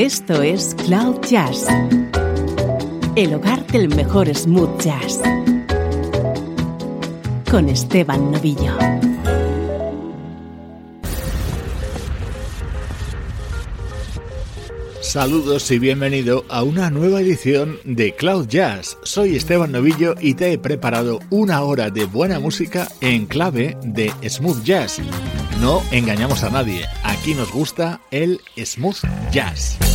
Esto 0.00 0.40
es 0.40 0.74
Cloud 0.86 1.20
Jazz, 1.28 1.66
el 3.16 3.34
hogar 3.34 3.66
del 3.66 3.94
mejor 3.94 4.34
smooth 4.34 4.80
jazz, 4.80 5.20
con 7.50 7.68
Esteban 7.68 8.32
Novillo. 8.32 8.78
Saludos 15.02 15.70
y 15.70 15.78
bienvenido 15.78 16.46
a 16.48 16.62
una 16.62 16.88
nueva 16.88 17.20
edición 17.20 17.78
de 17.84 18.14
Cloud 18.14 18.48
Jazz. 18.48 18.96
Soy 19.02 19.36
Esteban 19.36 19.70
Novillo 19.72 20.14
y 20.18 20.32
te 20.32 20.50
he 20.52 20.56
preparado 20.56 21.18
una 21.28 21.60
hora 21.62 21.90
de 21.90 22.06
buena 22.06 22.40
música 22.40 22.88
en 23.02 23.26
clave 23.26 23.76
de 23.82 24.10
smooth 24.26 24.62
jazz. 24.62 24.98
No 25.60 25.82
engañamos 25.90 26.42
a 26.42 26.48
nadie, 26.48 26.86
aquí 27.02 27.34
nos 27.34 27.52
gusta 27.52 28.00
el 28.10 28.40
smooth 28.56 29.02
jazz. 29.30 29.89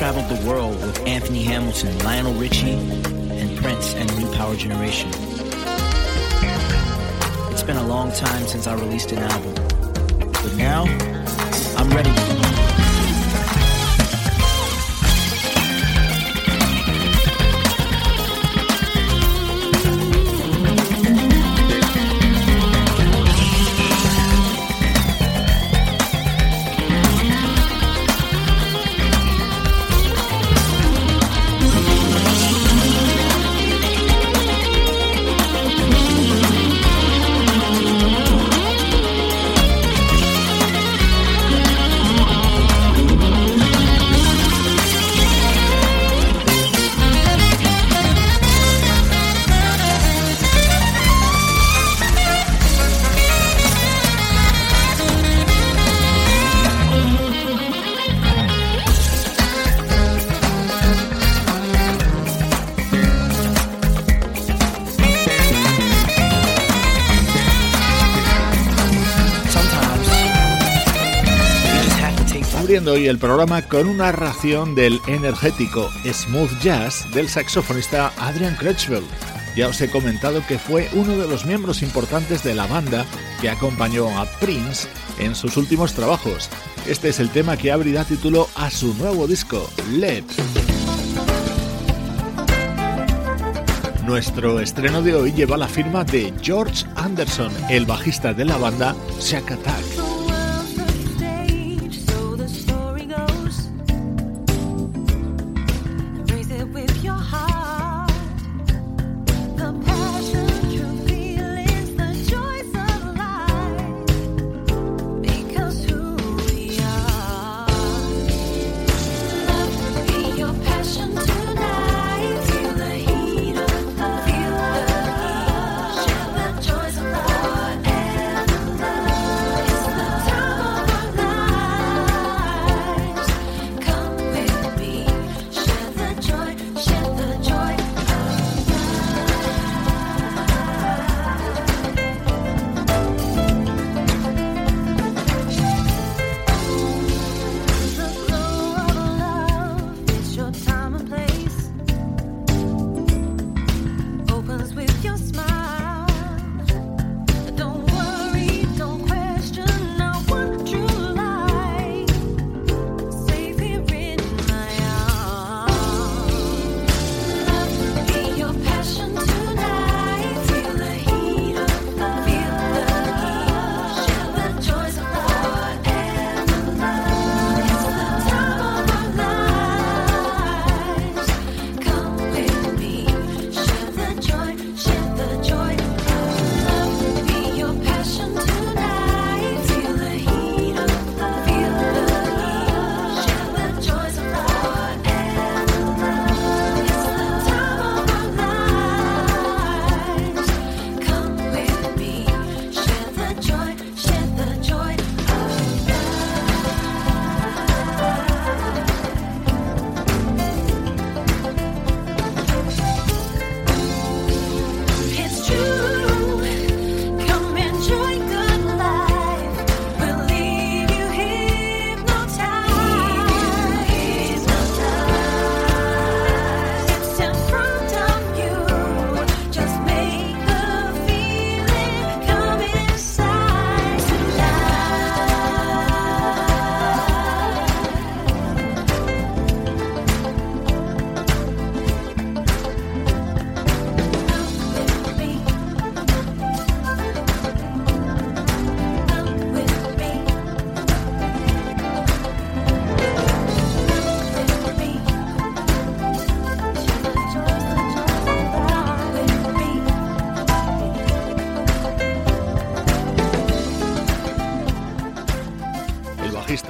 traveled 0.00 0.30
the 0.30 0.48
world 0.48 0.80
with 0.80 0.98
Anthony 1.06 1.42
Hamilton, 1.42 1.98
Lionel 1.98 2.32
Richie, 2.32 2.70
and 2.70 3.54
Prince 3.58 3.92
and 3.92 4.08
the 4.08 4.20
New 4.20 4.32
Power 4.32 4.56
Generation. 4.56 5.10
It's 7.52 7.62
been 7.62 7.76
a 7.76 7.86
long 7.86 8.10
time 8.12 8.46
since 8.46 8.66
I 8.66 8.72
released 8.76 9.12
an 9.12 9.18
album, 9.18 9.52
but 10.32 10.54
now 10.56 10.86
hoy 72.78 73.08
el 73.08 73.18
programa 73.18 73.62
con 73.62 73.88
una 73.88 74.12
ración 74.12 74.76
del 74.76 75.00
energético 75.08 75.90
smooth 76.04 76.56
jazz 76.62 77.04
del 77.12 77.28
saxofonista 77.28 78.12
Adrian 78.16 78.54
Crutchfield. 78.54 79.04
Ya 79.56 79.66
os 79.66 79.80
he 79.80 79.90
comentado 79.90 80.40
que 80.46 80.56
fue 80.56 80.88
uno 80.92 81.18
de 81.18 81.26
los 81.26 81.44
miembros 81.44 81.82
importantes 81.82 82.44
de 82.44 82.54
la 82.54 82.68
banda 82.68 83.04
que 83.40 83.50
acompañó 83.50 84.08
a 84.16 84.24
Prince 84.38 84.86
en 85.18 85.34
sus 85.34 85.56
últimos 85.56 85.94
trabajos. 85.94 86.48
Este 86.86 87.08
es 87.08 87.18
el 87.18 87.30
tema 87.30 87.56
que 87.56 87.72
abrirá 87.72 88.04
título 88.04 88.48
a 88.54 88.70
su 88.70 88.94
nuevo 88.94 89.26
disco, 89.26 89.68
LED. 89.90 90.22
Nuestro 94.06 94.60
estreno 94.60 95.02
de 95.02 95.16
hoy 95.16 95.32
lleva 95.32 95.56
la 95.56 95.68
firma 95.68 96.04
de 96.04 96.32
George 96.40 96.86
Anderson, 96.94 97.52
el 97.68 97.84
bajista 97.84 98.32
de 98.32 98.44
la 98.44 98.56
banda 98.56 98.94
Shack 99.20 99.50
Attack. 99.50 100.09